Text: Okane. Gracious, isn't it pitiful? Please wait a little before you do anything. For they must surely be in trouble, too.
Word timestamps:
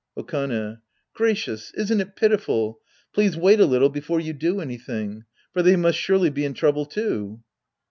Okane. 0.17 0.79
Gracious, 1.13 1.71
isn't 1.75 2.01
it 2.01 2.15
pitiful? 2.15 2.79
Please 3.13 3.37
wait 3.37 3.59
a 3.59 3.67
little 3.67 3.89
before 3.89 4.19
you 4.19 4.33
do 4.33 4.59
anything. 4.59 5.25
For 5.53 5.61
they 5.61 5.75
must 5.75 5.99
surely 5.99 6.31
be 6.31 6.43
in 6.43 6.55
trouble, 6.55 6.87
too. 6.87 7.43